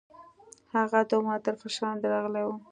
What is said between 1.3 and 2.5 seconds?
تر فشار لاندې راغلې